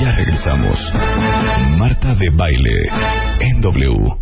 [0.00, 0.78] Ya regresamos.
[1.76, 2.88] Marta de Baile
[3.40, 4.16] en W.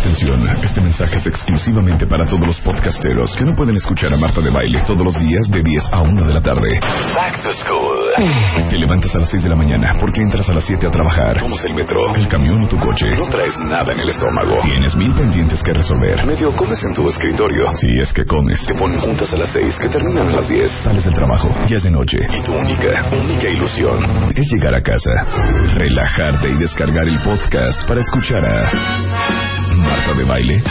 [0.00, 4.40] Atención, este mensaje es exclusivamente para todos los podcasteros que no pueden escuchar a Marta
[4.40, 6.80] de Baile todos los días de 10 a 1 de la tarde.
[7.14, 8.68] Back to school.
[8.70, 11.38] Te levantas a las 6 de la mañana porque entras a las 7 a trabajar.
[11.38, 13.14] Tomas el metro, el camión o tu coche.
[13.14, 14.62] No traes nada en el estómago.
[14.62, 16.24] Tienes mil pendientes que resolver.
[16.24, 17.70] Medio comes en tu escritorio.
[17.74, 18.64] Si es que comes.
[18.64, 20.70] Te ponen juntas a las 6 que terminan a las 10.
[20.82, 21.48] Sales del trabajo.
[21.68, 22.16] Ya es de noche.
[22.38, 25.12] Y tu única, única ilusión es llegar a casa,
[25.76, 29.39] relajarte y descargar el podcast para escuchar a
[29.80, 30.62] Marta de Baile.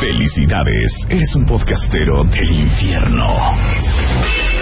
[0.00, 3.26] Felicidades, eres un podcastero del infierno.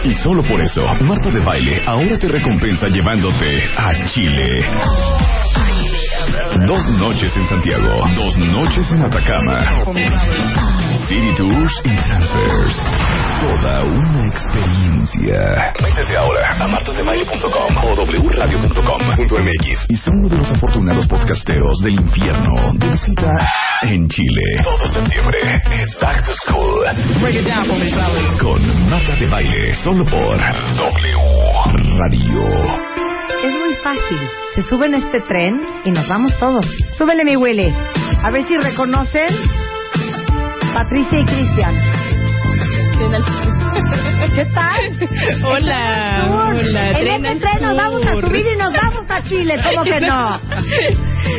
[0.05, 4.64] Y solo por eso, Marta de Baile ahora te recompensa llevándote a Chile.
[6.66, 9.84] Dos noches en Santiago, dos noches en Atacama.
[11.06, 12.88] City Tours y Transfers.
[13.41, 15.72] Toda una experiencia.
[15.82, 22.72] Métete ahora a martadebaile.com o wradio.com.mx y sé uno de los afortunados podcasteros del infierno
[22.74, 23.30] de visita
[23.82, 24.42] en Chile.
[24.62, 25.38] Todo septiembre
[25.78, 26.84] es Back to School.
[28.41, 31.19] Con Marta de Baile, solo por W
[31.98, 32.94] Radio.
[33.75, 34.19] Muy fácil.
[34.55, 35.53] Se suben a este tren
[35.84, 36.64] y nos vamos todos.
[36.97, 37.75] Súbele, mi Willy.
[38.22, 39.27] A ver si reconocen
[40.72, 41.75] Patricia y Cristian.
[44.34, 44.81] ¿Qué tal?
[45.44, 46.91] Hola, hola.
[46.91, 50.00] En Tren este tren nos vamos a subir y nos vamos a Chile, ¿cómo que
[50.00, 50.38] no?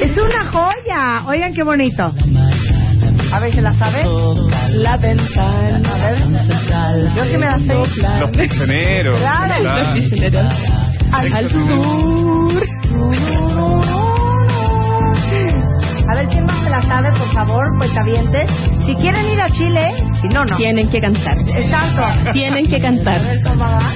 [0.02, 1.22] Es una joya.
[1.27, 2.11] Oigan qué bonito.
[3.31, 4.03] A ver, ¿se la sabe?
[4.73, 5.80] La ventana.
[5.94, 6.11] A
[6.92, 7.16] ver.
[7.16, 7.75] Yo sí me la sé.
[8.20, 9.20] Los prisioneros.
[9.20, 9.64] Claro.
[9.64, 10.45] Los prisioneros.
[11.11, 12.24] Al sur.
[16.08, 18.50] A ver, ¿quién más se la sabe, por favor, cuentavientes?
[18.86, 20.56] Si quieren ir a Chile, si no, no.
[20.58, 21.38] Tienen que cantar.
[21.39, 22.31] Exacto.
[22.33, 23.21] Tienen que A cantar.
[23.21, 23.94] ver, ¿cómo va?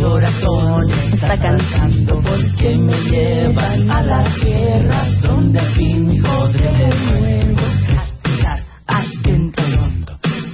[0.00, 7.66] corazón Está cantando porque me llevan a la tierra donde al fin podré de nuevo
[7.98, 8.62] Aspirar.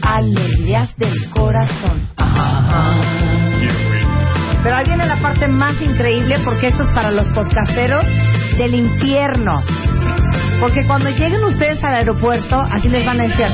[0.02, 2.13] Alegrías del corazón.
[5.24, 8.04] Parte más increíble porque esto es para los podcasteros
[8.58, 9.64] del infierno.
[10.60, 13.46] Porque cuando lleguen ustedes al aeropuerto, así les van a decir,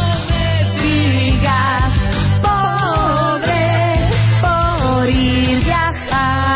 [2.43, 4.11] pobre
[4.43, 6.50] por ir viajando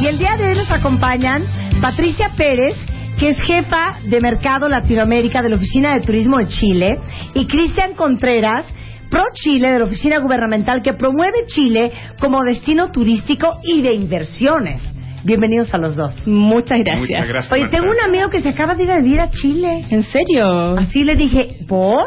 [0.00, 1.44] Y el día de hoy nos acompañan
[1.80, 2.76] Patricia Pérez,
[3.18, 6.98] que es jefa de Mercado Latinoamérica de la Oficina de Turismo de Chile,
[7.34, 8.64] y Cristian Contreras,
[9.10, 14.80] Pro Chile de la Oficina Gubernamental que promueve Chile como destino turístico y de inversiones.
[15.24, 16.28] Bienvenidos a los dos.
[16.28, 17.00] Muchas gracias.
[17.00, 17.52] Muchas gracias.
[17.52, 19.84] Oye, tengo un amigo que se acaba de ir a vivir a Chile.
[19.90, 20.78] ¿En serio?
[20.78, 22.06] Así le dije, ¿por?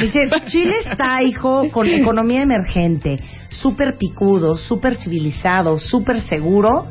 [0.00, 3.16] Dice, Chile está, hijo, con economía emergente,
[3.48, 6.86] súper picudo, súper civilizado, súper seguro.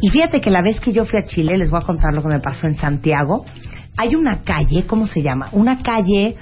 [0.00, 2.22] Y fíjate que la vez que yo fui a Chile, les voy a contar lo
[2.22, 3.44] que me pasó en Santiago,
[3.96, 5.48] hay una calle, ¿cómo se llama?
[5.52, 6.36] Una calle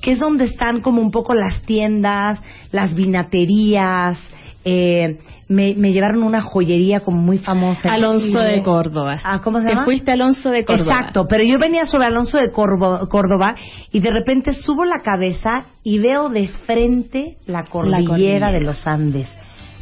[0.00, 2.42] que es donde están como un poco las tiendas,
[2.72, 4.18] las vinaterías.
[4.64, 5.18] eh,
[5.50, 7.92] me, me llevaron a una joyería como muy famosa.
[7.92, 8.44] Alonso Chile.
[8.52, 9.20] de Córdoba.
[9.22, 9.84] Ah, ¿cómo se Te llama?
[9.84, 10.94] fuiste a Alonso de Córdoba.
[10.96, 13.56] Exacto, pero yo venía sobre Alonso de Corbo- Córdoba
[13.90, 18.52] y de repente subo la cabeza y veo de frente la cordillera, cordillera.
[18.52, 19.36] de los Andes.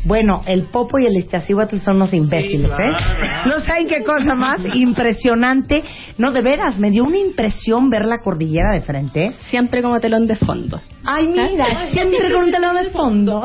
[0.04, 2.92] Bueno, el Popo y el Iztaccíhuatl son unos imbéciles, ¿eh?
[3.46, 5.82] No saben qué cosa más impresionante.
[6.18, 9.32] No, de veras, me dio una impresión ver la cordillera de frente.
[9.50, 10.80] Siempre como telón de fondo.
[11.04, 13.40] Ay, mira, siempre con un telón de fondo.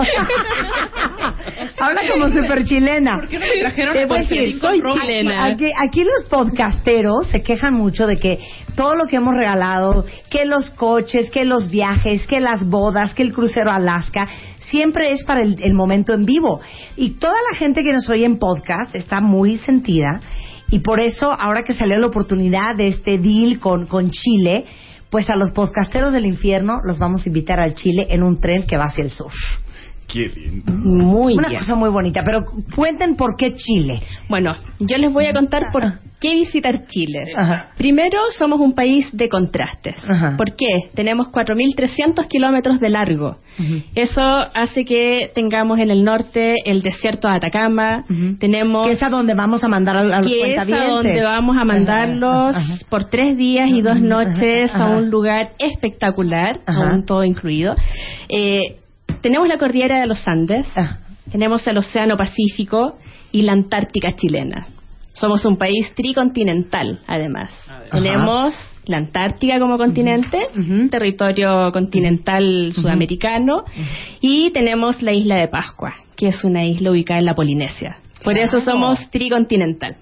[1.79, 3.11] Habla como super chilena.
[3.19, 5.45] ¿Por qué no me trajeron Te voy a decir, soy chilena?
[5.45, 8.39] Aquí, aquí los podcasteros se quejan mucho de que
[8.75, 13.21] todo lo que hemos regalado, que los coches, que los viajes, que las bodas, que
[13.21, 14.27] el crucero a Alaska,
[14.71, 16.59] siempre es para el, el momento en vivo.
[16.97, 20.19] Y toda la gente que nos oye en podcast está muy sentida.
[20.73, 24.65] Y por eso, ahora que salió la oportunidad de este deal con, con Chile,
[25.11, 28.65] pues a los podcasteros del infierno los vamos a invitar al Chile en un tren
[28.65, 29.31] que va hacia el sur.
[30.07, 30.73] Qué lindo.
[30.73, 31.59] Muy Una bien.
[31.59, 32.39] cosa muy bonita, pero
[32.75, 34.01] cuenten por qué Chile.
[34.27, 35.83] Bueno, yo les voy a contar por
[36.23, 37.33] qué visitar Chile.
[37.35, 37.67] Ajá.
[37.77, 39.97] Primero, somos un país de contrastes.
[40.07, 40.37] Ajá.
[40.37, 40.89] ¿Por qué?
[40.95, 43.35] Tenemos 4.300 kilómetros de largo.
[43.93, 44.21] Eso
[44.55, 48.05] hace que tengamos en el norte el desierto de Atacama.
[48.39, 51.57] Tenemos Que es a donde vamos a mandar a, los que es a donde vamos
[51.57, 57.23] a mandarlos Ajá, por tres días y dos noches a un lugar espectacular, con todo
[57.25, 57.75] incluido.
[58.29, 58.77] Eh,
[59.21, 60.99] tenemos la cordillera de los Andes, Ah.
[61.31, 62.97] tenemos el Océano Pacífico
[63.31, 64.67] y la Antártica chilena.
[65.13, 67.51] Somos un país tricontinental, además.
[67.91, 68.55] Tenemos
[68.85, 70.47] la Antártica como continente,
[70.89, 73.63] territorio continental sudamericano,
[74.19, 77.97] y tenemos la isla de Pascua, que es una isla ubicada en la Polinesia.
[78.23, 79.97] Por eso somos tricontinental.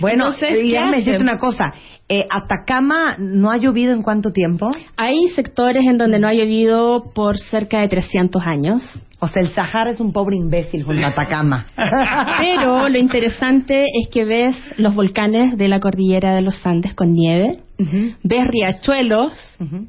[0.00, 1.72] Bueno, Entonces, y ¿qué déjame decirte una cosa.
[2.08, 4.70] Eh, Atacama no ha llovido en cuánto tiempo?
[4.96, 8.82] Hay sectores en donde no ha llovido por cerca de 300 años.
[9.20, 11.66] O sea, el Sahara es un pobre imbécil junto a Atacama.
[12.40, 17.12] Pero lo interesante es que ves los volcanes de la cordillera de los Andes con
[17.12, 18.14] nieve, Ujú.
[18.24, 19.32] ves riachuelos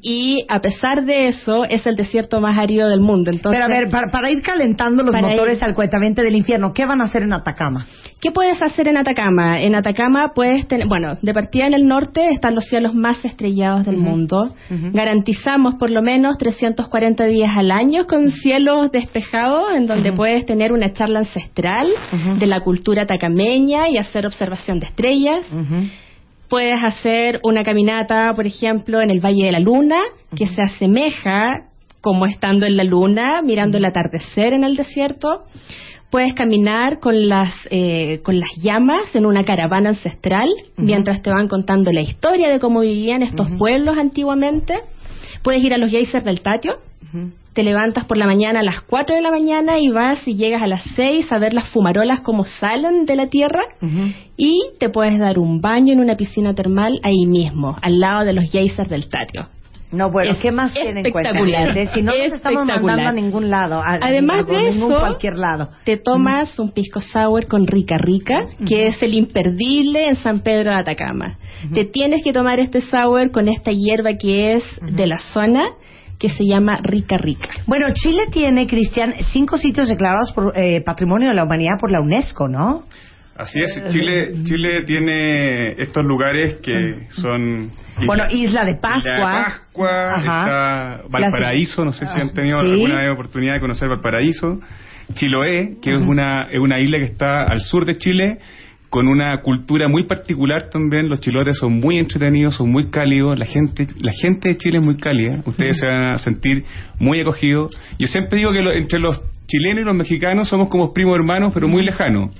[0.02, 3.30] y a pesar de eso es el desierto más árido del mundo.
[3.30, 6.72] Entonces, Pero a ver, para, para ir calentando los motores ir- al cuetamente del infierno,
[6.72, 7.86] ¿qué van a hacer en Atacama?
[8.22, 9.62] ¿qué puedes hacer en Atacama?
[9.62, 13.86] En Atacama puedes tener, bueno, de partida en el norte están los cielos más estrellados
[13.86, 14.54] del mundo.
[14.92, 20.72] Garantizamos por lo menos 340 días al año con cielos despejados en donde puedes tener
[20.72, 21.88] una charla ancestral
[22.38, 25.46] de la cultura atacameña y hacer observación de estrellas.
[26.50, 30.00] Puedes hacer una caminata, por ejemplo, en el Valle de la Luna,
[30.36, 31.68] que se asemeja
[32.00, 35.44] como estando en la luna, mirando el atardecer en el desierto.
[36.10, 41.46] Puedes caminar con las, eh, con las llamas en una caravana ancestral, mientras te van
[41.46, 44.80] contando la historia de cómo vivían estos pueblos antiguamente.
[45.44, 46.78] Puedes ir a los geysers del Tatio.
[47.52, 50.62] Te levantas por la mañana a las 4 de la mañana y vas y llegas
[50.62, 53.62] a las 6 a ver las fumarolas como salen de la tierra
[54.36, 58.32] y te puedes dar un baño en una piscina termal ahí mismo, al lado de
[58.34, 59.48] los geysers del Tatio.
[59.92, 61.72] No, bueno, Es ¿qué más tienen espectacular.
[61.72, 61.92] cuenta?
[61.92, 63.80] Si no nos estamos mandando a ningún lado.
[63.82, 65.70] a- Además a de eso, cualquier lado.
[65.84, 68.36] te tomas un pisco sour con rica rica,
[68.68, 71.38] que es el imperdible en San Pedro de Atacama.
[71.74, 75.64] Te tienes que tomar este sour con esta hierba que es de la zona,
[76.20, 77.48] que se llama rica rica.
[77.66, 82.00] Bueno, Chile tiene, Cristian, cinco sitios declarados por eh, Patrimonio de la Humanidad por la
[82.00, 82.84] UNESCO, ¿no?
[83.36, 87.70] Así es, Chile, Chile tiene estos lugares que son...
[88.06, 89.00] Bueno, Isla de Pascua.
[89.14, 90.42] Isla de Pascua, Ajá.
[90.44, 92.66] está Valparaíso, no sé si han tenido Sí.
[92.70, 94.60] alguna vez oportunidad de conocer Valparaíso.
[95.14, 98.38] Chiloé, que es una, es una isla que está al sur de Chile,
[98.90, 101.08] con una cultura muy particular también.
[101.08, 103.38] Los chilotes son muy entretenidos, son muy cálidos.
[103.38, 105.40] La gente, la gente de Chile es muy cálida.
[105.46, 106.64] Ustedes se van a sentir
[106.98, 107.70] muy acogidos.
[107.98, 111.52] Yo siempre digo que lo- entre los chilenos y los mexicanos somos como primos hermanos,
[111.52, 112.30] pero muy lejanos.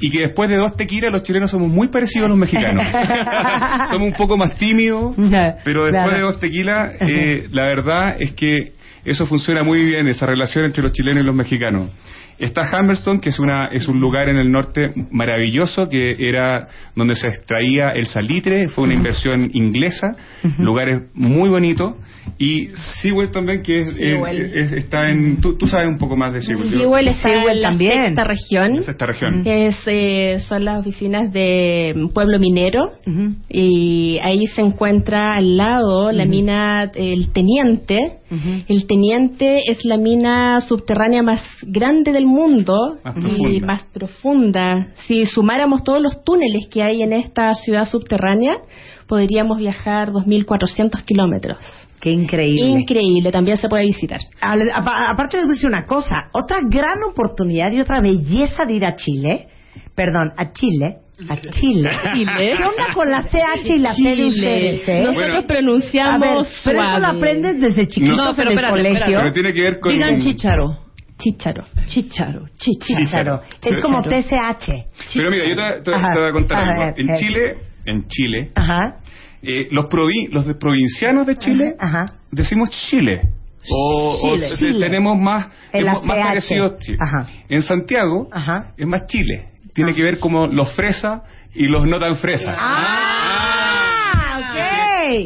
[0.00, 2.86] Y que después de dos tequilas, los chilenos somos muy parecidos a los mexicanos.
[3.90, 5.14] somos un poco más tímidos,
[5.64, 6.16] pero después Claro.
[6.16, 8.72] de dos tequilas, eh, la verdad es que
[9.04, 11.90] eso funciona muy bien, esa relación entre los chilenos y los mexicanos.
[12.38, 17.14] Está Hammerstone, que es, una, es un lugar en el norte maravilloso, que era donde
[17.14, 20.16] se extraía el salitre, fue una inversión inglesa,
[20.58, 21.94] lugares muy bonitos.
[22.38, 24.36] Y Sewell también, que es, Sewell.
[24.54, 25.40] es- está en...
[25.40, 26.74] Tú, tú sabes un poco más de Sewell.
[26.80, 28.02] Igual está Sewell en la también.
[28.04, 28.76] sexta región.
[28.78, 29.42] es esta región.
[29.44, 32.90] que es, eh, son las oficinas de Pueblo Minero
[33.48, 37.98] y ahí se encuentra al lado la mina El Teniente.
[38.68, 43.66] El Teniente es la mina subterránea más grande del mundo Más y profunda.
[43.66, 44.86] más profunda.
[45.06, 48.56] Si sumáramos todos los túneles que hay en esta ciudad subterránea,
[49.06, 51.58] podríamos viajar 2.400 kilómetros.
[52.00, 52.80] Qué increíble.
[52.80, 54.20] Increíble, también se puede visitar.
[54.40, 59.48] Aparte a decir una cosa, otra gran oportunidad y otra belleza de ir a Chile,
[59.94, 60.98] perdón, a Chile,
[61.28, 61.90] a Chile.
[62.14, 62.52] Chile.
[62.58, 64.26] ¿Qué onda con la CH y la C de Chile.
[64.28, 65.00] ustedes, eh?
[65.00, 65.46] Nosotros Bueno.
[65.46, 69.18] pronunciamos a ver, pero eso lo aprendes desde chiquitos No, en pero el espérate, colegio.
[69.20, 69.92] Pero tiene que ver con...
[69.92, 70.78] Digan chícharo.
[71.18, 71.64] Chícharo.
[71.86, 72.44] Chícharo.
[72.58, 73.42] Chícharo.
[73.62, 74.70] Es como TSH.
[75.14, 76.08] Pero mira, yo te, te- Ajá.
[76.14, 76.84] te voy a contar A algo.
[76.84, 77.16] ver, En eh.
[77.18, 77.56] Chile,
[77.86, 78.96] en Chile, Ajá,
[79.42, 82.06] eh, los, provi- los de provincianos de Chile ajá.
[82.30, 83.22] decimos Chile.
[83.68, 84.48] O, o Chile.
[84.50, 84.86] te- Chile.
[84.86, 86.76] tenemos más, hemos- más parecido.
[87.00, 87.26] Ajá.
[87.48, 88.72] En Santiago Ajá.
[88.76, 89.48] es más Chile.
[89.74, 91.22] Tiene que ver como los fresas
[91.54, 92.56] y los no tan fresas.
[92.58, 93.45] Ah,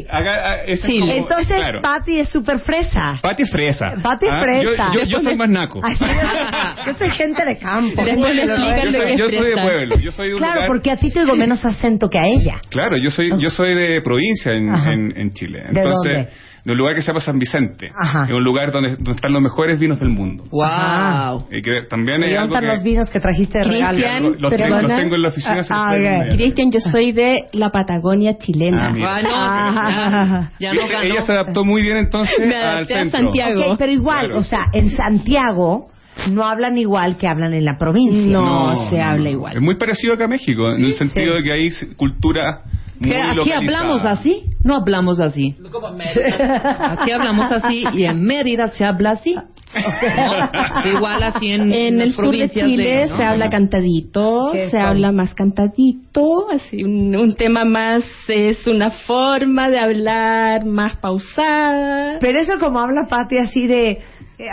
[0.09, 1.79] Acá, ah, ese es Sí, como- entonces claro.
[1.81, 3.19] Patti es súper fresa.
[3.21, 3.93] Pati es fresa.
[4.01, 4.91] Pati es Ah, fresa.
[4.93, 5.79] Yo, yo- yo soy más naco.
[5.83, 6.05] Ay, sí, yo,
[6.87, 8.03] yo soy gente de campo.
[8.03, 9.61] Después Yo explican lo que soy, es yo soy de fresa.
[9.63, 9.95] pueblo.
[9.99, 12.27] Yo soy de un Claro, lugar- porque a ti te oigo menos acento que a
[12.27, 12.61] ella.
[12.69, 15.59] Claro, yo soy yo soy de provincia en, en, en Chile.
[15.71, 16.29] ¿De Entonces, dónde?
[16.63, 17.89] De un lugar que se llama San Vicente.
[17.99, 18.25] Ajá.
[18.25, 20.43] Es un lugar donde, donde están los mejores vinos del mundo.
[20.51, 21.47] Wow.
[21.51, 23.89] Y que también ¿Y es algo están que los vinos que trajiste de regalo?
[23.97, 25.61] Cristian, los, los tengo, los tengo en la oficina.
[25.69, 26.13] Ah, traigo ok.
[26.13, 26.35] inmediato.
[26.37, 28.87] Cristian, yo soy de la Patagonia chilena.
[28.87, 29.15] Ah, mira.
[29.15, 30.51] Ah, no, Ah.
[30.59, 33.19] ya, ya no Ella- se adaptó muy bien entonces Me al a centro.
[33.19, 33.71] Santiago.
[33.71, 34.39] Ok, pero igual, Claro.
[34.39, 35.87] o sea, en Santiago
[36.29, 38.31] no hablan igual que hablan en la provincia.
[38.37, 39.55] No, se habla igual.
[39.57, 41.37] Es muy parecido acá a México, en el sentido Sí.
[41.39, 42.61] de que hay cultura
[43.01, 43.57] muy ¿Qué, ¿Aquí localizada.
[43.79, 44.43] hablamos así?
[44.63, 45.55] No hablamos así.
[46.79, 49.35] Aquí hablamos así y en Mérida se habla así.
[49.35, 50.89] ¿No?
[50.97, 53.15] Igual así en, En las el sur de Chile ¿no?
[53.17, 54.81] se habla cantadito, ¿Qué se son?
[54.81, 62.17] habla más cantadito, así un, un tema más, es una forma de hablar más pausada.
[62.19, 64.01] Pero eso como habla Pati así de, eh,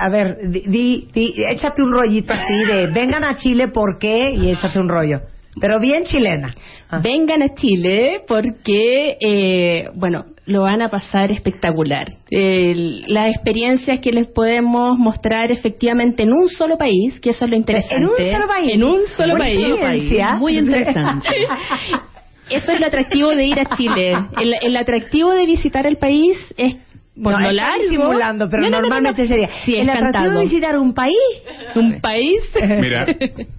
[0.01, 4.33] a ver, di, di- di- échate un rollito así de, vengan a Chile, ¿por qué?
[4.37, 5.21] Y échate un rollo.
[5.61, 6.53] Pero bien chilena.
[6.91, 7.01] Ah.
[7.03, 12.07] Vengan a Chile porque, eh, bueno, lo van a pasar espectacular.
[12.31, 17.51] El- las experiencias que les podemos mostrar efectivamente en un solo país, que eso es
[17.51, 17.97] lo interesante.
[17.97, 18.75] En un solo país.
[18.75, 19.61] En un solo país.
[19.61, 20.37] experiencia.
[20.37, 21.29] Muy interesante.
[22.51, 24.17] Eso es lo atractivo de ir a Chile.
[24.41, 26.77] El, el atractivo de visitar el país es
[27.23, 27.83] por no, lo está largo.
[27.83, 29.29] disimulando, pero No, no, no, normalmente no.
[29.29, 29.49] sería.
[29.65, 31.17] Sí, el atractivo de visitar un país.
[31.75, 32.41] Un país.
[32.81, 33.07] Mira,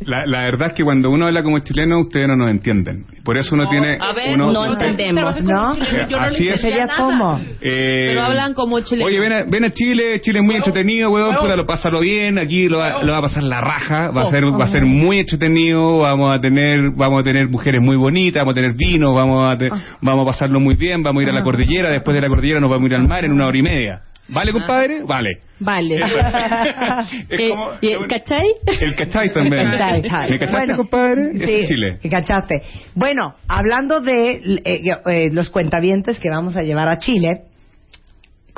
[0.01, 3.05] la, la verdad es que cuando uno habla como chileno, ustedes no nos entienden.
[3.23, 3.97] Por eso uno tiene...
[4.01, 5.41] a ver, uno- no entendemos.
[5.43, 5.75] ¿No?
[6.19, 6.61] Así es.
[6.61, 6.99] Sería nada.
[6.99, 7.39] como.
[7.61, 9.05] Eh, Pero hablan como chileno.
[9.07, 12.37] Oye, ven a, ven a Chile, Chile es muy entretenido, weón, puta, lo pásalo bien,
[12.39, 14.85] aquí lo va, lo va a pasar la raja, va a ser va a ser
[14.85, 19.13] muy entretenido, vamos a tener vamos a tener mujeres muy bonitas, vamos a tener vino,
[19.13, 19.69] vamos a te-
[20.01, 22.59] vamos a pasarlo muy bien, vamos a ir a la cordillera, después de la cordillera
[22.59, 24.01] nos vamos a ir al mar en una hora y media.
[24.29, 25.01] ¿Vale, compadre?
[25.03, 25.29] Vale.
[25.59, 25.95] Vale.
[27.29, 28.47] Es Eh, como- y- ¿Cachai?
[28.79, 29.67] El cachai también.
[29.67, 30.29] El cachai.
[30.29, 31.33] ¿Me cachaste, Bueno, compadre?
[31.33, 31.97] Sí, es Chile.
[32.01, 32.61] que cachaste.
[32.95, 34.31] Bueno, hablando de
[34.63, 37.41] eh, eh, los cuentavientes que vamos a llevar a Chile,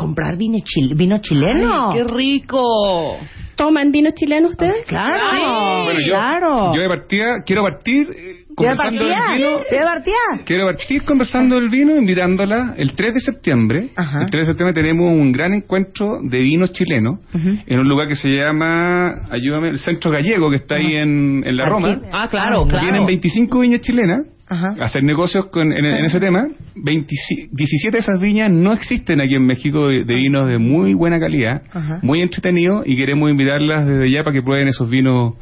[0.01, 1.91] comprar vino, chil- vino chileno.
[1.91, 3.17] Ay, ¡Qué rico!
[3.55, 4.85] ¿Toman vino chileno ustedes?
[4.87, 6.73] Claro, Bueno, yo, claro.
[6.73, 9.23] yo de partida, quiero partir eh, ¿Quiere conversando partir?
[9.23, 9.63] del vino.
[9.69, 10.13] ¿Quiere partir?
[10.45, 13.89] Quiero partir conversando del vino, invitándola el 3 de septiembre.
[13.95, 14.21] Ajá.
[14.23, 18.15] El 3 de septiembre tenemos un gran encuentro de vinos chilenos en un lugar que
[18.15, 21.65] se llama, ayúdame, el Centro Gallego, que está ahí en, en la.
[21.65, 22.01] Roma.
[22.11, 22.83] Ah, claro, claro.
[22.83, 24.75] Vienen 25 viñas chilenas Ajá.
[24.81, 26.45] hacer negocios con, en, en ese tema.
[26.75, 27.07] 20
[27.51, 31.19] 17 de esas viñas no existen aquí en México de, de vinos de muy buena
[31.19, 31.99] calidad, Ajá.
[32.03, 35.35] muy entretenidos y queremos invitarlas desde ya para que prueben esos vinos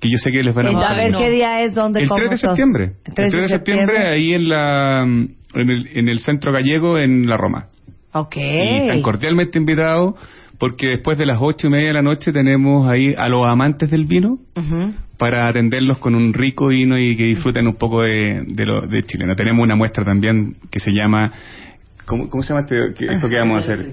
[0.00, 0.92] que yo sé que les van a gustar.
[0.92, 2.84] a ver qué día es, dónde, El cómo, 3 de septiembre.
[2.84, 6.98] El El 3 3 de septiembre, ahí en la en el, en el centro gallego
[6.98, 7.66] en la Roma.
[8.12, 8.36] Ok.
[8.36, 10.14] Y están cordialmente invitados
[10.58, 13.90] porque después de las ocho y media de la noche tenemos ahí a los amantes
[13.90, 14.38] del vino
[15.18, 19.02] para atenderlos con un rico vino y que disfruten un poco de, de lo de
[19.04, 19.34] chileno.
[19.36, 21.32] Tenemos una muestra también que se llama
[22.06, 23.90] ¿Cómo, cómo se llama este, que- esto que vamos a hacer?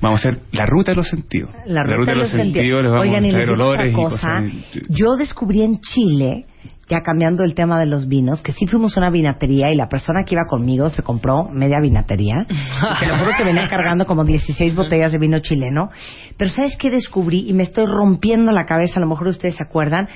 [0.00, 1.50] Vamos a hacer la ruta de los sentidos.
[1.66, 4.42] La ruta, de los sentidos, les vamos Oigan, a y traer olores y cosa.
[4.42, 4.52] cosas.
[4.88, 6.46] Yo descubrí en Chile,
[6.88, 9.88] ya cambiando el tema de los vinos, que sí fuimos a una vinatería y la
[9.88, 12.44] persona que iba conmigo se compró media vinatería.
[12.46, 15.90] Te lo juro que venía cargando como 16 botellas de vino chileno.
[16.36, 17.48] Pero ¿sabes qué descubrí?
[17.48, 20.08] Y me estoy rompiendo la cabeza, a lo mejor ustedes se acuerdan.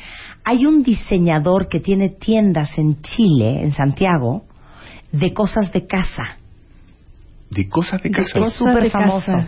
[0.45, 4.45] Hay un diseñador que tiene tiendas en Chile, en Santiago,
[5.13, 6.39] de cosas de casa.
[7.51, 8.29] De cosas de casa.
[8.29, 9.45] Es cosas súper famoso.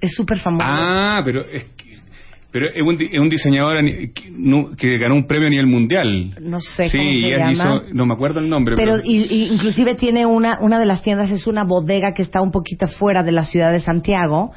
[0.00, 0.66] Es súper famoso.
[0.68, 1.64] Ah, pero es
[2.52, 3.78] pero es un, es un diseñador
[4.76, 6.34] que, ganó un premio a nivel mundial.
[6.40, 7.52] No sé sí, cómo se y él llama.
[7.52, 10.86] hizo, no me acuerdo el nombre, Pero pero, y- y inclusive tiene una, una de
[10.86, 14.52] las tiendas, es una bodega que está un poquito fuera de la ciudad de Santiago.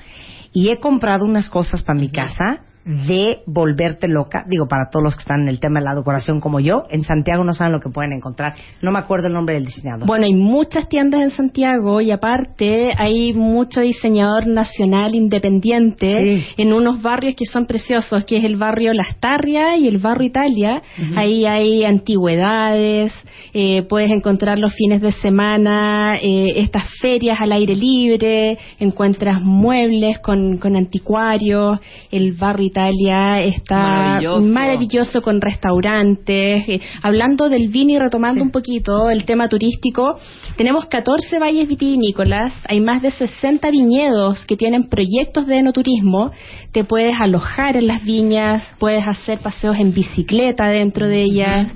[0.54, 4.46] Y he comprado unas cosas para mi casa de volverte loca.
[4.48, 7.02] Digo, para todos los que están en el tema de la decoración como yo, en
[7.04, 8.54] Santiago no saben lo que pueden encontrar.
[8.84, 10.06] No me acuerdo el nombre del diseñador.
[10.08, 16.46] Bueno, hay muchas tiendas en Santiago y aparte hay mucho diseñador nacional independiente Sí.
[16.58, 20.28] en unos barrios que son preciosos, que es el barrio Las Tarrias y el barrio
[20.28, 20.82] Italia.
[21.16, 23.12] Ahí hay antigüedades,
[23.54, 30.20] eh, puedes encontrar los fines de semana eh, estas ferias al aire libre, encuentras muebles
[30.20, 31.80] con, con anticuarios,
[32.12, 34.42] el barrio Italia está Maravilloso.
[34.42, 36.68] maravilloso con restaurantes.
[36.68, 40.20] Eh, hablando del vino y retomando un poquito el tema turístico,
[40.58, 46.32] tenemos 14 valles vitivinícolas, hay más de 60 viñedos que tienen proyectos de enoturismo.
[46.74, 51.72] Te puedes alojar en las viñas, puedes hacer paseos en bicicleta dentro de ellas.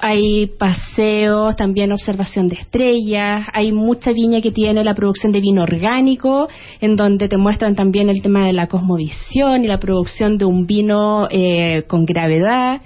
[0.00, 5.62] Hay paseos, también observación de estrellas, hay mucha viña que tiene la producción de vino
[5.62, 6.48] orgánico,
[6.80, 10.66] en donde te muestran también el tema de la cosmovisión y la producción de un
[10.66, 12.80] vino eh, con gravedad.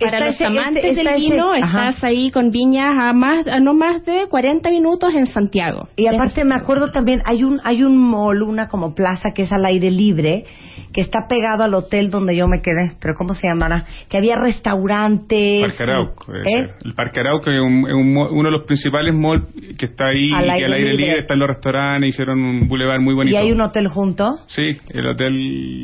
[0.00, 1.88] Para Está los ese- amantes este- del está ese- vino, ajá.
[1.90, 5.88] estás ahí con viñas a más a no más de 40 minutos en Santiago.
[5.96, 9.52] Y aparte me acuerdo también, hay un, hay un mall, una como plaza que es
[9.52, 10.44] al aire libre,
[10.92, 13.84] que está pegado al hotel donde yo me quedé, pero ¿cómo se llamará?
[14.08, 15.60] Que había restaurantes.
[15.60, 16.34] Parque Arauco.
[16.34, 16.42] ¿Eh?
[16.44, 16.74] ser.
[16.84, 19.44] El Parque Arauco es, un- es un uno de los principales malls
[19.78, 21.04] que está ahí, Al y aire al aire libre.
[21.06, 21.18] libre.
[21.20, 23.36] están los restaurantes, hicieron un boulevard muy bonito.
[23.36, 24.38] Y hay un hotel junto.
[24.48, 24.62] Sí,
[24.94, 25.32] el hotel...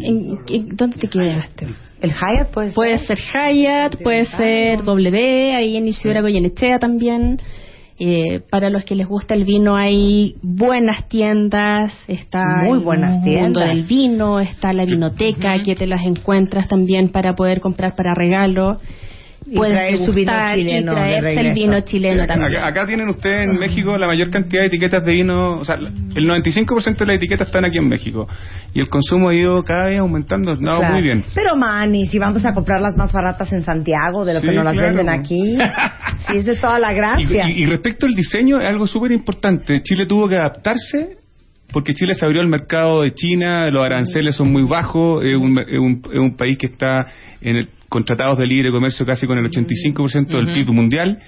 [0.05, 1.69] ¿En- en- ¿Dónde te quedaste?
[2.07, 2.75] El Hyatt.
[2.75, 7.41] Puede ser Hyatt, puede ser W, ahí en Isidora Goyenechea también.
[7.99, 13.13] Eh, para los que les gusta el vino hay buenas tiendas, está Muy el buenas
[13.13, 13.69] mundo tiendas.
[13.69, 18.81] del vino, está la vinoteca que te las encuentras también para poder comprar para regalo.
[19.49, 22.57] Y traer su vino chileno y de traerse el vino chileno también.
[22.57, 25.77] Acá, acá tienen ustedes en México la mayor cantidad de etiquetas de vino, o sea,
[25.77, 28.27] el 95% de las etiquetas están aquí en México.
[28.75, 30.95] Y el consumo ha ido cada vez aumentando, no, Claro.
[30.95, 31.25] muy bien.
[31.35, 34.55] Pero, Manny, si vamos a comprar las más baratas en Santiago de lo Sí, que
[34.55, 34.89] nos las claro.
[34.97, 35.57] venden aquí,
[36.29, 37.49] sí, esa es toda la Y, gracia.
[37.51, 39.81] y- y respecto al diseño, es algo súper importante.
[39.83, 41.19] Chile tuvo que adaptarse
[41.73, 45.59] porque Chile se abrió al mercado de China, los aranceles son muy bajos, es un,
[45.59, 47.07] es un- es un país que está
[47.41, 51.19] en el, con tratados de libre comercio casi con el 85% del PIB mundial.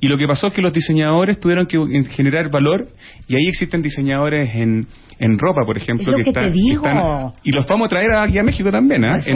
[0.00, 2.88] Y lo que pasó es que los diseñadores tuvieron que en- generar valor
[3.28, 4.86] y ahí existen diseñadores en,
[5.18, 6.04] en ropa, por ejemplo.
[6.18, 6.86] Es que te están- digo.
[6.86, 9.04] están- y los vamos a traer aquí a México también.
[9.04, 9.14] ¿ah?
[9.14, 9.26] Pues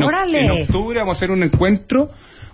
[0.45, 2.11] en octubre vamos a hacer un encuentro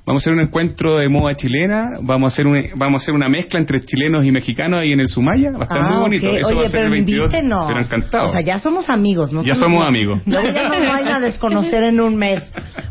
[0.09, 3.15] Vamos a hacer un encuentro de moda chilena, vamos a hacer un, vamos a hacer
[3.15, 5.99] una mezcla entre chilenos y mexicanos ahí en el Sumaya, va a estar Ah, muy
[6.01, 6.31] bonito.
[6.31, 6.37] ok.
[6.39, 7.67] Eso Oye, va a ser pero el 22, invítenos.
[7.69, 8.25] pero encantado.
[8.25, 9.43] O sea, ya somos amigos, ¿no?
[9.45, 10.23] Ya somos amigos.
[10.25, 12.43] Luego ya nos vayan a desconocer en un mes.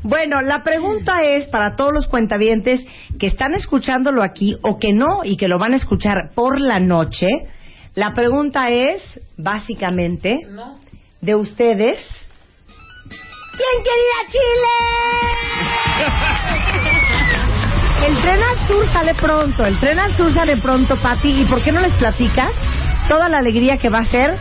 [0.04, 2.86] Bueno, la pregunta es para todos los cuentavientes
[3.18, 6.80] que están escuchándolo aquí o que no y que lo van a escuchar por la
[6.80, 7.26] noche.
[7.96, 9.02] La pregunta es,
[9.40, 10.38] básicamente,
[11.22, 11.98] de ustedes.
[13.10, 14.28] ¿Quién quiere ir a
[16.78, 16.84] Chile?
[18.06, 21.42] El tren al sur sale pronto, el tren al sur sale pronto, Pati.
[21.42, 22.52] ¿Y por qué no les platicas
[23.10, 24.36] toda la alegría que va a ser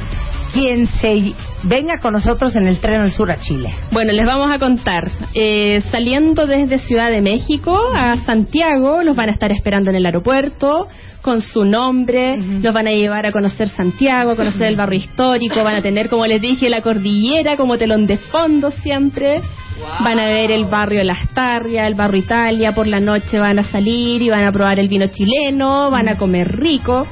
[0.53, 1.33] quien se
[1.63, 3.75] venga con nosotros en el tren al sur a Chile?
[3.91, 5.11] Bueno, les vamos a contar.
[5.35, 10.07] Eh, saliendo desde Ciudad de México a Santiago, los van a estar esperando en el
[10.07, 10.87] aeropuerto
[11.23, 15.65] con su nombre, los van a llevar a conocer Santiago, a conocer el barrio histórico,
[15.65, 19.41] van a tener, como les dije, la cordillera como telón de fondo siempre.
[20.03, 23.63] Van a ver el barrio Las Tarrias, el barrio Italia, por la noche van a
[23.63, 27.07] salir y van a probar el vino chileno, van a comer rico.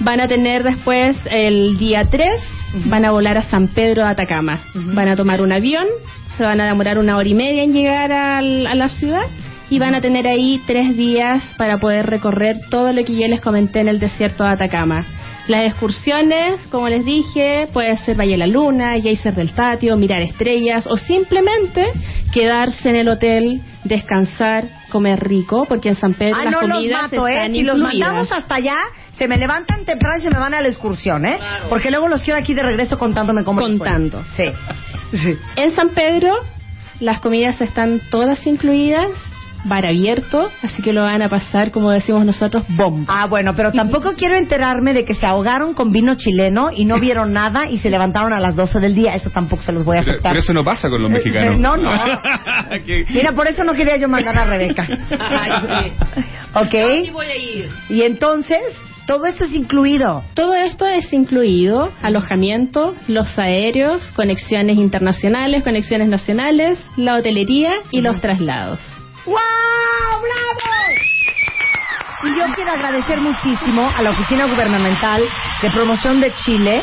[0.00, 2.28] Van a tener después el día 3,
[2.86, 4.60] van a volar a San Pedro de Atacama.
[4.74, 5.86] Van a tomar un avión,
[6.36, 9.22] se van a demorar una hora y media en llegar al- a la ciudad
[9.70, 13.40] y van a tener ahí tres días para poder recorrer todo lo que yo les
[13.40, 15.04] comenté en el desierto de Atacama.
[15.48, 20.22] Las excursiones, como les dije, puede ser Valle de la Luna, Geyser del Tatio, mirar
[20.22, 21.92] estrellas o simplemente
[22.32, 26.70] quedarse en el hotel, descansar, comer rico, porque en San Pedro Ah, las no los
[26.70, 27.32] comidas mato, ¿eh?
[27.32, 28.76] están Si los mandamos hasta allá,
[29.16, 31.38] se me levantan temprano y se me van a la excursión, ¿eh?
[31.68, 33.60] Porque luego los quiero aquí de regreso contándome cómo.
[33.60, 34.24] Contando.
[34.36, 34.44] Sí.
[35.12, 35.36] sí.
[35.56, 36.34] En San Pedro
[37.00, 39.10] las comidas están todas incluidas,
[39.68, 43.06] bar abierto, así que lo van a pasar, como decimos nosotros, bomba.
[43.22, 46.98] Ah, bueno, pero tampoco quiero enterarme de que se ahogaron con vino chileno y no
[47.00, 49.12] vieron nada y se levantaron a las 12 del día.
[49.12, 50.32] Eso tampoco se los voy a aceptar.
[50.32, 51.58] pero eso no pasa con los Eh, mexicanos.
[51.60, 51.90] no, no.
[53.10, 54.86] Mira, por eso no quería yo mandar a Rebeca.
[55.18, 55.92] Ay,
[56.54, 57.04] ¿Ok?
[57.04, 57.68] sí voy a ir.
[57.90, 58.58] Y entonces,
[59.06, 60.22] todo eso es incluido.
[60.34, 68.20] Todo esto es incluido, alojamiento, los aéreos, conexiones internacionales, conexiones nacionales, la hotelería y los
[68.20, 68.78] traslados.
[69.26, 69.34] ¡Wow!
[69.34, 70.56] ¡Bravo!
[72.24, 75.20] Y yo quiero agradecer muchísimo a la Oficina Gubernamental
[75.62, 76.80] de Promoción de Chile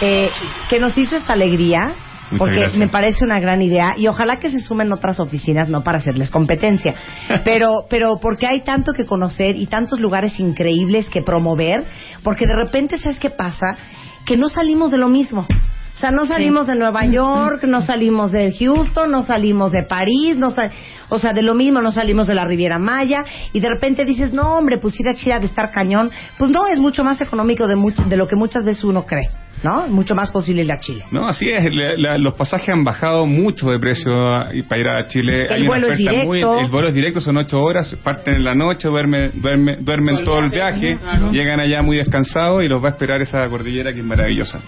[0.00, 0.30] eh,
[0.68, 1.94] que nos hizo esta alegría.
[2.30, 2.78] Muchas porque gracias.
[2.78, 6.30] me parece una gran idea y ojalá que se sumen otras oficinas, no para hacerles
[6.30, 6.94] competencia,
[7.44, 11.84] pero, pero porque hay tanto que conocer y tantos lugares increíbles que promover,
[12.22, 13.76] porque de repente, ¿sabes qué pasa?
[14.24, 15.44] Que no salimos de lo mismo.
[15.92, 20.36] O sea, no salimos de Nueva York, no salimos de Houston, no salimos de París,
[20.36, 20.70] no sal-
[21.10, 24.32] o sea, de lo mismo no salimos de la Riviera Maya y de repente dices,
[24.32, 26.10] no, hombre, pues ir a Chile ha de estar cañón.
[26.38, 29.28] Pues no, es mucho más económico de, mucho- de lo que muchas veces uno cree,
[29.64, 29.88] ¿no?
[29.88, 31.04] Mucho más posible ir a Chile.
[31.10, 31.74] No, así es.
[31.74, 35.46] la- la- los pasajes han bajado mucho de precio a- y para ir a Chile.
[35.46, 36.58] El Hay una vuelo es oferta directo.
[36.60, 40.38] el vuelo es directo, son ocho horas, parten en la noche, duermen, duermen, duermen todo
[40.38, 40.96] el viaje,
[41.32, 44.60] llegan allá muy descansados y los va a esperar esa cordillera que es maravillosa.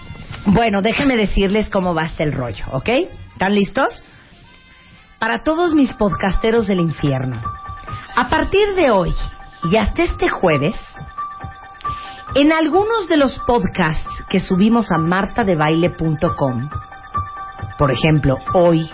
[0.45, 2.89] Bueno, déjenme decirles cómo va este el rollo, ¿ok?
[3.31, 4.03] ¿Están listos?
[5.19, 7.41] Para todos mis podcasteros del infierno,
[8.15, 9.13] a partir de hoy
[9.71, 10.75] y hasta este jueves,
[12.35, 16.69] en algunos de los podcasts que subimos a martadebaile.com,
[17.77, 18.89] por ejemplo, hoy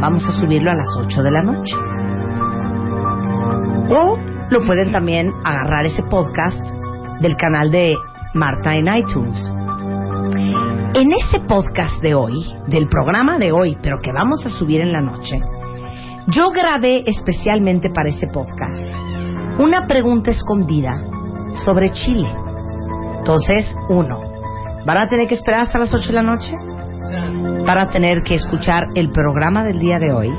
[0.00, 1.74] vamos a subirlo a las 8 de la noche.
[3.90, 4.16] O
[4.48, 6.64] lo pueden también agarrar ese podcast
[7.20, 7.94] del canal de
[8.34, 9.50] Marta en iTunes.
[10.34, 14.92] En ese podcast de hoy, del programa de hoy, pero que vamos a subir en
[14.92, 15.38] la noche,
[16.28, 18.80] yo grabé especialmente para ese podcast
[19.58, 20.92] una pregunta escondida
[21.64, 22.28] sobre Chile.
[23.18, 24.20] Entonces, uno,
[24.86, 26.52] ¿van a tener que esperar hasta las 8 de la noche?
[27.66, 30.32] Para tener que escuchar el programa del día de hoy,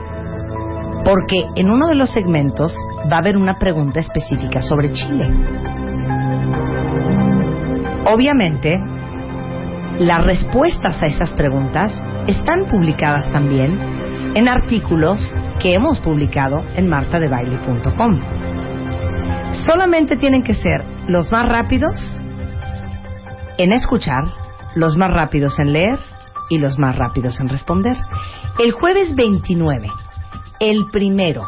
[1.05, 2.73] porque en uno de los segmentos
[3.11, 5.29] va a haber una pregunta específica sobre Chile.
[8.05, 8.81] Obviamente,
[9.99, 11.93] las respuestas a esas preguntas
[12.27, 13.79] están publicadas también
[14.35, 15.19] en artículos
[15.59, 18.19] que hemos publicado en martadebaile.com.
[19.65, 21.93] Solamente tienen que ser los más rápidos
[23.57, 24.23] en escuchar,
[24.75, 25.99] los más rápidos en leer
[26.49, 27.95] y los más rápidos en responder.
[28.57, 29.87] El jueves 29,
[30.59, 31.43] el primero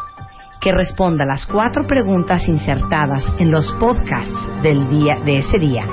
[0.60, 5.84] que responda las cuatro preguntas insertadas en los podcasts del día de ese día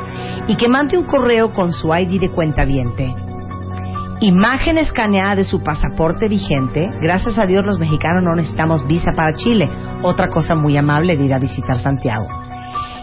[0.47, 3.13] y que mande un correo con su ID de cuenta viente,
[4.19, 6.89] imagen escaneada de su pasaporte vigente.
[7.01, 9.69] Gracias a Dios los mexicanos no necesitamos visa para Chile,
[10.01, 12.27] otra cosa muy amable de ir a visitar Santiago.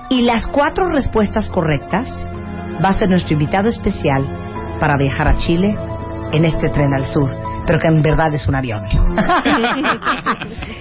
[0.09, 2.09] Y las cuatro respuestas correctas
[2.83, 4.25] va a ser nuestro invitado especial
[4.81, 5.77] para viajar a Chile
[6.33, 8.85] en este tren al sur pero que en verdad es un avión.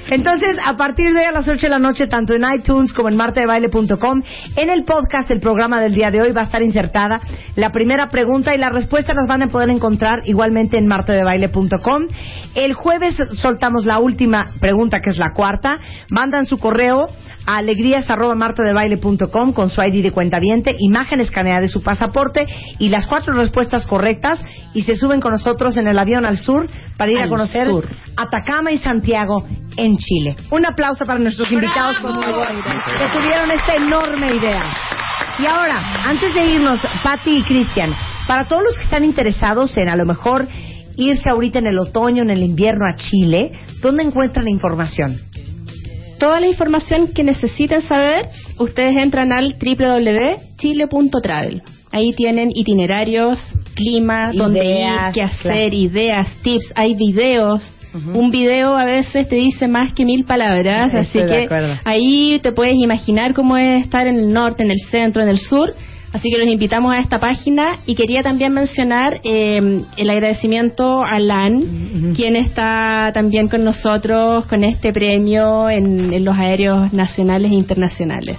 [0.09, 3.09] Entonces, a partir de hoy a las 8 de la noche, tanto en iTunes como
[3.09, 4.23] en martadebaile.com,
[4.55, 7.21] en el podcast, el programa del día de hoy va a estar insertada
[7.55, 12.07] la primera pregunta y la respuesta las van a poder encontrar igualmente en martadebaile.com.
[12.55, 15.77] El jueves soltamos la última pregunta, que es la cuarta.
[16.09, 17.07] Mandan su correo
[17.45, 22.47] a alegrías.martadebaile.com con su ID de cuenta viente, imagen escaneada de su pasaporte
[22.79, 26.67] y las cuatro respuestas correctas y se suben con nosotros en el avión al sur
[26.97, 27.87] para ir a conocer sur.
[28.15, 29.45] Atacama y Santiago
[29.77, 30.35] en Chile.
[30.51, 34.63] Un aplauso para nuestros invitados, por favor, que tuvieron esta enorme idea.
[35.39, 37.91] Y ahora, antes de irnos, Patti y Cristian,
[38.27, 40.45] para todos los que están interesados en a lo mejor
[40.97, 45.28] irse ahorita en el otoño, en el invierno a Chile, ¿dónde encuentran la información?
[46.19, 51.61] Toda la información que necesiten saber, ustedes entran al www.chile.travel.
[51.91, 53.39] Ahí tienen itinerarios,
[53.73, 55.75] clima, Ideas, ir, qué hacer, claro.
[55.75, 57.73] ideas, tips, hay videos.
[58.13, 61.49] Un video a veces te dice más que mil palabras, Estoy así que
[61.85, 65.39] ahí te puedes imaginar cómo es estar en el norte, en el centro, en el
[65.39, 65.73] sur.
[66.13, 71.19] Así que los invitamos a esta página y quería también mencionar eh, el agradecimiento a
[71.19, 77.55] LAN, quien está también con nosotros con este premio en, en los aéreos nacionales e
[77.55, 78.37] internacionales.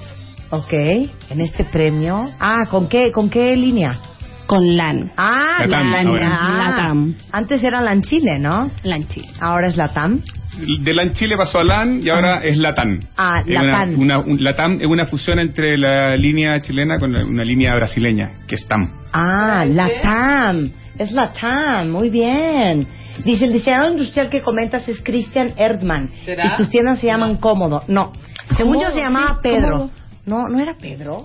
[0.51, 2.31] Ok, en este premio.
[2.41, 4.01] Ah, ¿con qué, con qué línea?
[4.47, 5.13] Con LAN.
[5.17, 6.09] Ah, LAN.
[6.21, 6.71] ah.
[6.71, 7.15] Latam.
[7.31, 8.69] Antes era LAN Chile, ¿no?
[8.83, 9.29] LAN Chile.
[9.41, 10.23] Ahora es LATAM.
[10.59, 13.01] De LAN Chile pasó a LAN y ahora es LATAM.
[13.17, 14.01] Ah, Es una- Latam.
[14.01, 18.31] Una, un- LATAM es una fusión entre la línea chilena con la- una línea brasileña,
[18.49, 18.91] que es TAM.
[19.13, 20.71] Ah, LATAM.
[20.99, 22.87] Es LATAM, muy bien.
[23.25, 26.09] Dice, el diseñador industrial que comentas es Christian Erdmann.
[26.25, 26.47] ¿Será?
[26.55, 27.83] Y tus tiendas se llaman Cómodo.
[27.89, 28.13] No.
[28.57, 29.71] Según yo se llamaba sí, Pedro.
[29.71, 29.91] Cómodo.
[30.27, 31.25] No, no era Pedro.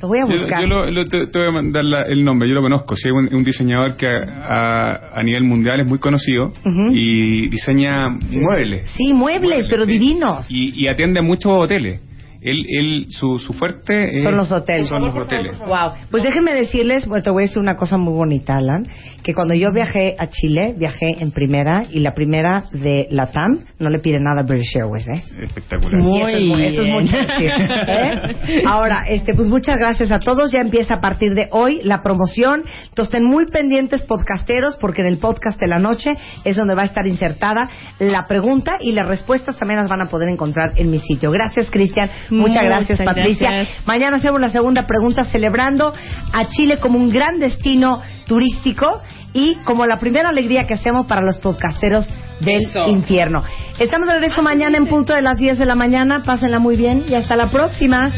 [0.00, 0.60] Lo voy a buscar.
[0.62, 2.96] yo lo- lo- te, te voy a mandar la- el nombre, yo lo conozco.
[2.96, 6.52] Sí, es un, un diseñador que a, a nivel mundial es muy conocido
[6.92, 8.90] y diseña muebles.
[8.96, 9.92] Sí, muebles, pero sí.
[9.92, 10.50] divinos.
[10.50, 12.00] Y, y atiende a muchos hoteles.
[12.42, 14.88] Él, él, su, su fuerte es- Son los hoteles.
[14.88, 15.58] Son los hoteles.
[15.58, 15.92] Wow.
[16.10, 18.82] Pues déjenme decirles, bueno, te voy a decir una cosa muy bonita, Alan,
[19.22, 23.90] que cuando yo viajé a Chile, viajé en primera y la primera de Latam no
[23.90, 25.22] le pide nada a British Airways, ¿eh?
[25.42, 26.00] Espectacular.
[26.00, 26.94] Muy eso es, eso bien.
[26.94, 28.62] mucho decir, ¿eh?
[28.66, 30.50] Ahora, este, pues muchas gracias a todos.
[30.52, 32.62] Ya empieza a partir de hoy la promoción.
[32.88, 36.82] Entonces, estén muy pendientes podcasteros porque en el podcast de la noche es donde va
[36.82, 40.90] a estar insertada la pregunta y las respuestas también las van a poder encontrar en
[40.90, 41.30] mi sitio.
[41.30, 42.08] Gracias, Cristian.
[42.30, 43.50] Muchas, Muchas gracias, Patricia.
[43.50, 43.86] gracias.
[43.86, 45.92] Mañana hacemos la segunda pregunta celebrando
[46.32, 51.22] a Chile como un gran destino turístico y como la primera alegría que hacemos para
[51.22, 52.86] los podcasteros del Eso.
[52.86, 53.42] infierno.
[53.78, 56.22] Estamos de regreso mañana en punto de las 10 de la mañana.
[56.24, 58.10] Pásenla muy bien y hasta la próxima.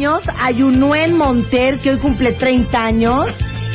[0.00, 3.26] años a Yunuen Monter, que hoy cumple 30 años.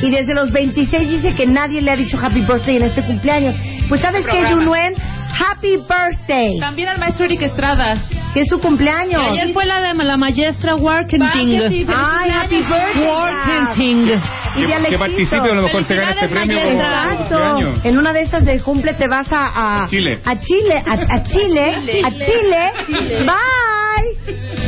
[0.02, 3.56] Y desde los 26 dice que nadie le ha dicho happy birthday en este cumpleaños.
[3.88, 6.60] Pues sabes que Yunuen, happy birthday.
[6.60, 7.94] También al maestro Eric Estrada.
[8.34, 9.22] Que es su cumpleaños.
[9.22, 11.88] Y ayer fue la de la maestra Warkenting.
[11.96, 13.08] Ay, happy birthday.
[13.08, 14.22] Warkenting.
[14.58, 16.58] Y de Que participe, a lo mejor se gana este premio.
[16.58, 17.60] Exacto.
[17.84, 20.20] En una de estas de cumple te vas a, a, a Chile.
[20.26, 22.14] A Chile, a, a Chile, a Chile.
[22.26, 22.72] Chile.
[22.88, 23.26] Chile.
[23.26, 24.65] Bye.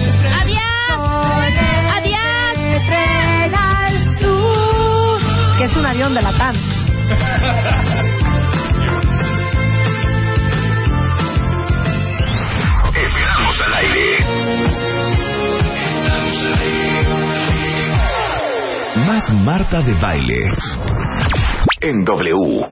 [5.68, 6.56] es un avión de la TAM.
[12.96, 14.16] Estamos al aire.
[15.76, 17.08] Estamos al aire.
[19.06, 20.56] Más Marta de Baile.
[21.82, 22.66] En W.